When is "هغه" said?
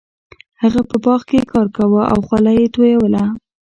0.61-0.81